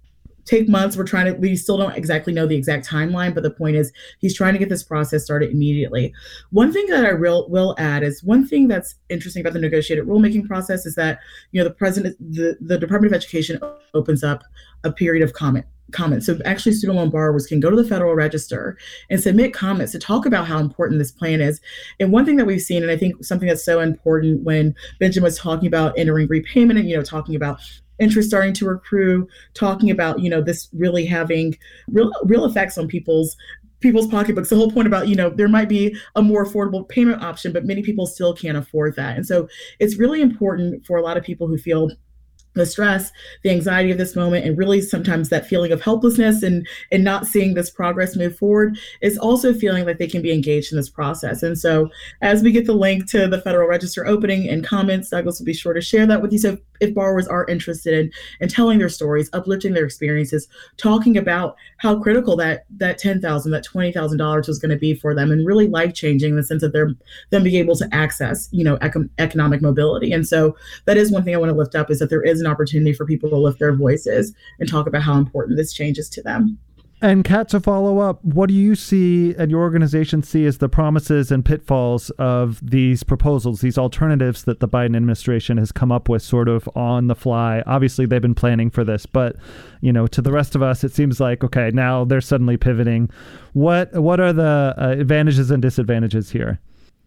[0.46, 0.98] take months.
[0.98, 3.92] We're trying to, we still don't exactly know the exact timeline, but the point is
[4.20, 6.14] he's trying to get this process started immediately.
[6.50, 10.06] One thing that I will, will add is one thing that's interesting about the negotiated
[10.06, 11.20] rulemaking process is that,
[11.52, 13.60] you know, the president, the, the Department of Education
[13.94, 14.44] opens up
[14.84, 16.26] a period of comment comments.
[16.26, 18.78] So actually student loan borrowers can go to the Federal Register
[19.10, 21.60] and submit comments to talk about how important this plan is.
[22.00, 25.26] And one thing that we've seen, and I think something that's so important when Benjamin
[25.26, 27.60] was talking about entering repayment and, you know, talking about
[28.02, 31.58] interest starting to accrue, talking about, you know, this really having
[31.90, 33.38] real real effects on people's
[33.80, 34.50] people's pocketbooks.
[34.50, 37.66] The whole point about, you know, there might be a more affordable payment option, but
[37.66, 39.18] many people still can't afford that.
[39.18, 39.48] And so
[39.80, 41.90] it's really important for a lot of people who feel
[42.54, 43.12] the stress
[43.44, 47.26] the anxiety of this moment and really sometimes that feeling of helplessness and and not
[47.26, 50.90] seeing this progress move forward is also feeling like they can be engaged in this
[50.90, 51.44] process.
[51.44, 51.90] And so
[52.22, 55.54] as we get the link to the federal register opening and comments douglas will be
[55.54, 56.40] sure to share that with you.
[56.40, 60.48] So if borrowers are interested in in telling their stories uplifting their experiences
[60.78, 65.32] talking about how critical that that 10000 that $20000 was going to be for them
[65.32, 66.92] and really life changing in the sense of their
[67.30, 70.12] them being able to access you know econ- economic mobility.
[70.12, 72.41] And so that is one thing i want to lift up is that there is
[72.42, 75.98] an opportunity for people to lift their voices and talk about how important this change
[75.98, 76.58] is to them.
[77.04, 80.70] And Kat, to follow up, what do you see and your organization see as the
[80.70, 86.10] promises and pitfalls of these proposals, these alternatives that the Biden administration has come up
[86.10, 87.64] with sort of on the fly?
[87.66, 89.36] Obviously, they've been planning for this, but
[89.82, 93.10] you know, to the rest of us, it seems like okay, now they're suddenly pivoting.
[93.54, 96.60] What what are the uh, advantages and disadvantages here?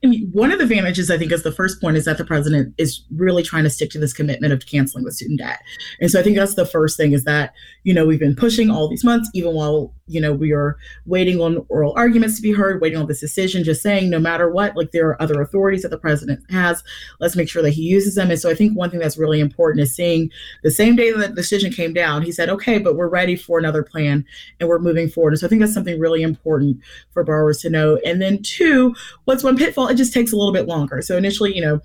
[0.05, 2.25] I mean, one of the advantages, I think, is the first point is that the
[2.25, 5.61] president is really trying to stick to this commitment of canceling the student debt.
[6.01, 8.71] And so I think that's the first thing is that, you know, we've been pushing
[8.71, 10.77] all these months, even while, you know, we are
[11.07, 14.51] waiting on oral arguments to be heard, waiting on this decision, just saying no matter
[14.51, 16.85] what, like there are other authorities that the president has,
[17.21, 18.31] let's make sure that he uses them.
[18.31, 20.31] And so I think one thing that's really important is seeing
[20.63, 23.59] the same day that the decision came down, he said, okay, but we're ready for
[23.59, 24.27] another plan
[24.61, 25.33] and we're moving forward.
[25.33, 26.81] And so I think that's something really important
[27.13, 27.99] for borrowers to know.
[28.05, 28.95] And then two,
[29.25, 29.89] what's one pitfall?
[29.89, 31.01] it just takes a little bit longer.
[31.01, 31.81] So initially, you know,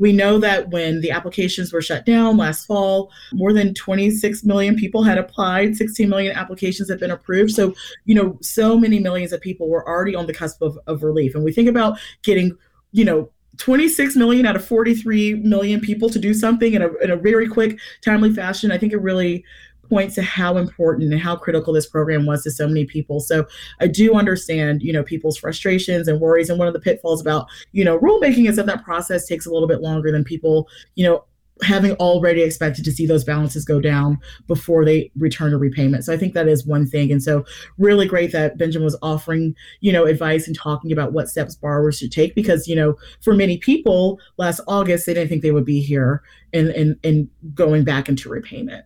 [0.00, 4.74] we know that when the applications were shut down last fall, more than 26 million
[4.74, 7.50] people had applied, 16 million applications have been approved.
[7.50, 7.74] So,
[8.06, 11.34] you know, so many millions of people were already on the cusp of, of relief.
[11.34, 12.56] And we think about getting,
[12.92, 17.10] you know, 26 million out of 43 million people to do something in a, in
[17.10, 18.72] a very quick, timely fashion.
[18.72, 19.44] I think it really
[19.90, 23.20] point to how important and how critical this program was to so many people.
[23.20, 23.46] So
[23.80, 26.48] I do understand, you know, people's frustrations and worries.
[26.48, 29.50] And one of the pitfalls about, you know, rulemaking is that that process takes a
[29.50, 31.24] little bit longer than people, you know,
[31.62, 36.04] having already expected to see those balances go down before they return to repayment.
[36.04, 37.12] So I think that is one thing.
[37.12, 37.44] And so
[37.78, 41.98] really great that Benjamin was offering, you know, advice and talking about what steps borrowers
[41.98, 45.64] should take because, you know, for many people last August, they didn't think they would
[45.64, 46.22] be here
[46.52, 48.84] and and, and going back into repayment.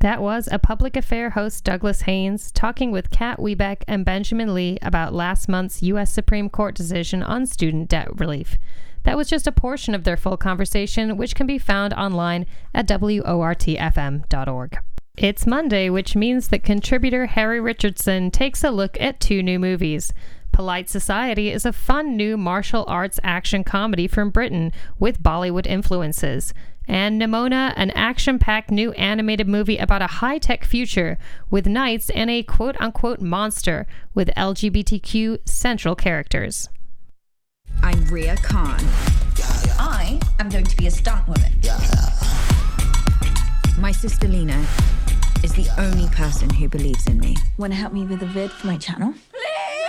[0.00, 4.78] That was a public affair host Douglas Haynes talking with Kat Welbeck and Benjamin Lee
[4.82, 6.10] about last month's U.S.
[6.10, 8.58] Supreme Court decision on student debt relief.
[9.04, 12.44] That was just a portion of their full conversation, which can be found online
[12.74, 14.78] at WORTFM.org.
[15.16, 20.12] It's Monday, which means that contributor Harry Richardson takes a look at two new movies.
[20.52, 26.52] Polite Society is a fun new martial arts action comedy from Britain with Bollywood influences
[26.88, 31.18] and Nimona, an action packed new animated movie about a high tech future
[31.50, 36.68] with knights and a quote unquote monster with LGBTQ central characters.
[37.82, 38.80] I'm Ria Khan.
[39.78, 41.52] I am going to be a stunt woman.
[43.78, 44.66] My sister Lena
[45.44, 47.36] is the only person who believes in me.
[47.58, 49.14] Want to help me with a vid for my channel?
[49.30, 49.85] Please!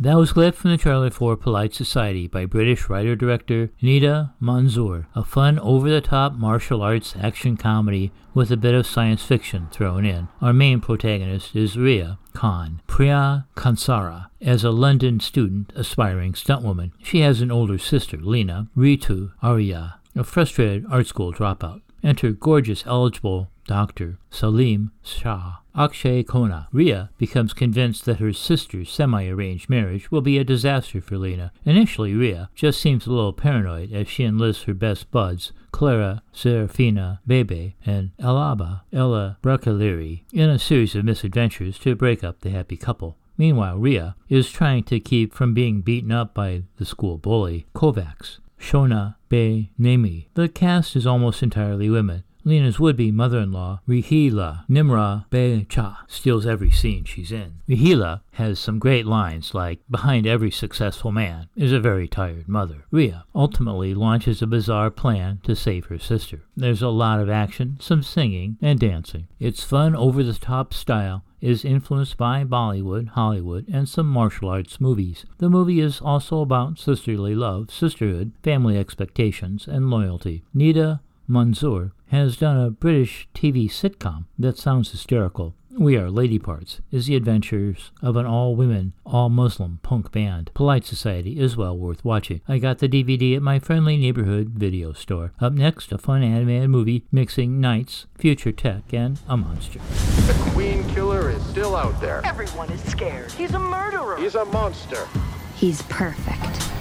[0.00, 5.24] That was clip from the trailer for Polite Society by British writer-director Nida Manzoor, a
[5.24, 10.28] fun, over-the-top martial arts action comedy with a bit of science fiction thrown in.
[10.40, 16.92] Our main protagonist is Ria Khan, Priya Kansara, as a London student aspiring stuntwoman.
[17.02, 21.80] She has an older sister, Lena, Ritu Arya, a frustrated art school dropout.
[22.02, 24.18] Enter gorgeous, eligible Dr.
[24.30, 25.58] Salim Shah.
[25.74, 26.66] Akshay Khanna.
[26.72, 31.52] Ria becomes convinced that her sister's semi-arranged marriage will be a disaster for Lena.
[31.64, 37.20] Initially, Ria just seems a little paranoid as she enlists her best buds, Clara Seraphina
[37.26, 42.76] Bebe and Alba Ella Bruccoleri, in a series of misadventures to break up the happy
[42.76, 43.16] couple.
[43.36, 48.38] Meanwhile, Ria is trying to keep from being beaten up by the school bully, Kovacs.
[48.58, 50.26] Shona Babayemi.
[50.34, 52.24] The cast is almost entirely women.
[52.48, 57.60] Lena's would-be mother-in-law, Rihila Nimra Be Cha, steals every scene she's in.
[57.68, 62.86] Raheela has some great lines like, behind every successful man is a very tired mother.
[62.90, 66.40] Ria ultimately launches a bizarre plan to save her sister.
[66.56, 69.28] There's a lot of action, some singing, and dancing.
[69.38, 75.26] Its fun, over-the-top style is influenced by Bollywood, Hollywood, and some martial arts movies.
[75.36, 80.44] The movie is also about sisterly love, sisterhood, family expectations, and loyalty.
[80.56, 85.54] Nida Manzoor has done a British TV sitcom that sounds hysterical.
[85.70, 90.50] We Are Lady Parts is the adventures of an all women, all Muslim punk band.
[90.54, 92.40] Polite Society is well worth watching.
[92.48, 95.32] I got the DVD at my friendly neighborhood video store.
[95.38, 99.80] Up next, a fun animated movie mixing knights, future tech, and a monster.
[99.80, 102.22] The Queen Killer is still out there.
[102.24, 103.30] Everyone is scared.
[103.32, 104.16] He's a murderer.
[104.16, 105.06] He's a monster.
[105.54, 106.77] He's perfect.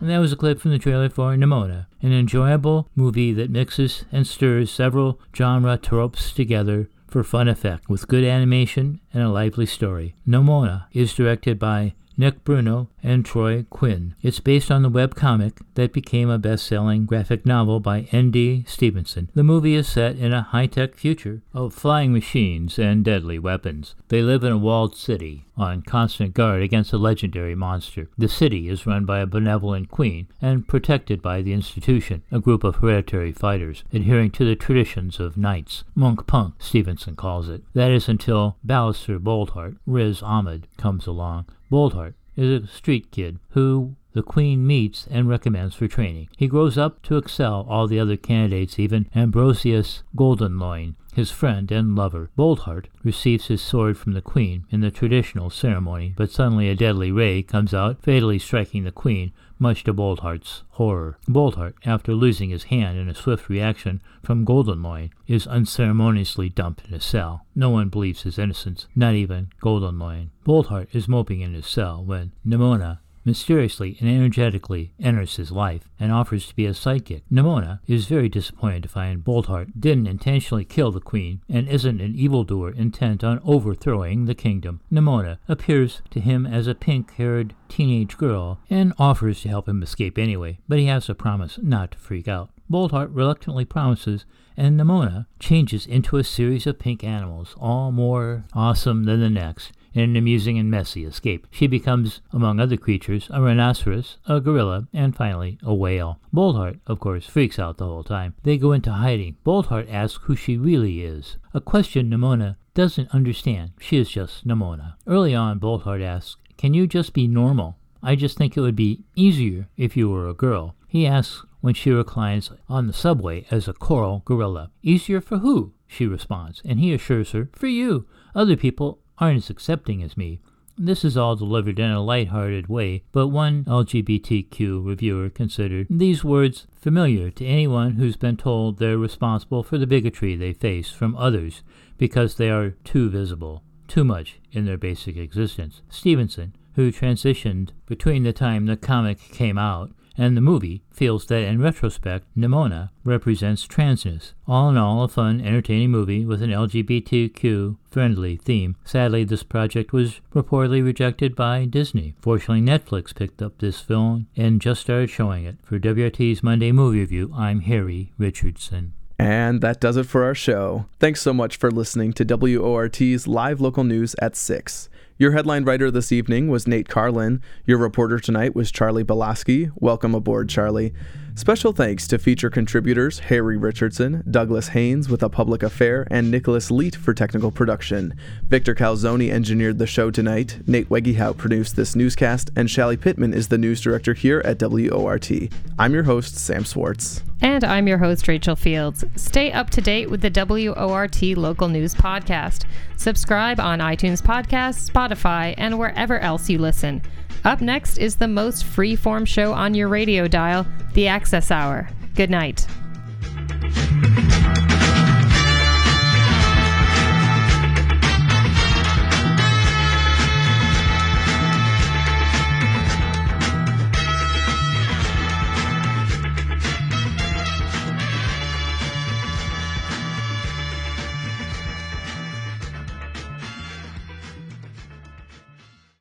[0.00, 4.04] And that was a clip from the trailer for Nimona, an enjoyable movie that mixes
[4.10, 9.66] and stirs several genre tropes together for fun effect, with good animation and a lively
[9.66, 10.14] story.
[10.26, 14.14] Nimona is directed by Nick Bruno, and Troy Quane.
[14.20, 18.64] It's based on the webcomic that became a best selling graphic novel by N.D.
[18.66, 19.30] Stevenson.
[19.34, 23.94] The movie is set in a high tech future of flying machines and deadly weapons.
[24.08, 28.08] They live in a walled city on constant guard against a legendary monster.
[28.18, 32.64] The city is run by a benevolent queen and protected by the institution, a group
[32.64, 35.84] of hereditary fighters, adhering to the traditions of knights.
[35.94, 37.62] Monk punk, Stevenson calls it.
[37.74, 41.46] That is until Ballister Boldheart, Riz Ahmed, comes along.
[41.70, 46.28] Boldheart is a street kid who the queen meets and recommends for training.
[46.36, 51.94] He grows up to excel all the other candidates, even Ambrosius Goldenloin, his friend and
[51.94, 52.30] lover.
[52.36, 57.12] Boldheart receives his sword from the queen in the traditional ceremony, but suddenly a deadly
[57.12, 61.18] ray comes out, fatally striking the queen, much to Boldheart's horror.
[61.28, 66.94] Boldheart, after losing his hand in a swift reaction from Goldenloin, is unceremoniously dumped in
[66.94, 67.46] a cell.
[67.54, 70.30] No one believes his innocence, not even Goldenloin.
[70.44, 76.12] Boldheart is moping in his cell when Nimona mysteriously and energetically enters his life and
[76.12, 77.22] offers to be a sidekick.
[77.30, 82.14] Nimona is very disappointed to find Boldheart didn't intentionally kill the queen and isn't an
[82.14, 84.80] evildoer intent on overthrowing the kingdom.
[84.90, 90.18] Nimona appears to him as a pink-haired teenage girl and offers to help him escape
[90.18, 92.50] anyway, but he has to promise not to freak out.
[92.70, 94.24] Boldheart reluctantly promises,
[94.56, 99.72] and Nimona changes into a series of pink animals, all more awesome than the next
[99.92, 101.46] in an amusing and messy escape.
[101.50, 106.20] She becomes, among other creatures, a rhinoceros, a gorilla, and finally a whale.
[106.32, 108.34] Boldheart, of course, freaks out the whole time.
[108.42, 109.36] They go into hiding.
[109.44, 113.72] Boldheart asks who she really is, a question Nimona doesn't understand.
[113.80, 114.94] She is just Nimona.
[115.06, 117.76] Early on, Boldheart asks, Can you just be normal?
[118.02, 120.74] I just think it would be easier if you were a girl.
[120.88, 124.70] He asks when she reclines on the subway as a coral gorilla.
[124.82, 125.72] Easier for who?
[125.86, 128.06] She responds, and he assures her, For you.
[128.34, 130.40] Other people aren't as accepting as me.
[130.78, 136.66] This is all delivered in a light-hearted way, but one LGBTQ reviewer considered these words
[136.74, 141.62] familiar to anyone who's been told they're responsible for the bigotry they face from others
[141.98, 145.82] because they are too visible, too much in their basic existence.
[145.90, 151.42] Stevenson, who transitioned between the time the comic came out and the movie feels that
[151.44, 154.34] in retrospect, Nimona represents transness.
[154.46, 158.76] All in all, a fun, entertaining movie with an LGBTQ friendly theme.
[158.84, 162.12] Sadly, this project was reportedly rejected by Disney.
[162.20, 165.56] Fortunately, Netflix picked up this film and just started showing it.
[165.62, 168.92] For WORT's Monday Movie Review, I'm Harry Richardson.
[169.18, 170.84] And that does it for our show.
[170.98, 174.90] Thanks so much for listening to WORT's live local news at 6.
[175.20, 177.42] Your headline writer this evening was Nate Carlin.
[177.66, 179.70] Your reporter tonight was Charlie Belaski.
[179.74, 180.94] Welcome aboard, Charlie.
[181.34, 186.70] Special thanks to feature contributors Harry Richardson, Douglas Haynes with A Public Affair, and Nicholas
[186.70, 188.14] Leet for technical production.
[188.48, 193.48] Victor Calzoni engineered the show tonight, Nate Wegehout produced this newscast, and Shelly Pittman is
[193.48, 195.30] the news director here at WORT.
[195.78, 197.22] I'm your host, Sam Swartz.
[197.40, 199.04] And I'm your host, Rachel Fields.
[199.16, 202.66] Stay up to date with the WORT Local News Podcast.
[202.96, 207.00] Subscribe on iTunes Podcasts, Spotify, and wherever else you listen.
[207.44, 211.88] Up next is the most free-form show on your radio dial, The Access Hour.
[212.14, 212.66] Good night.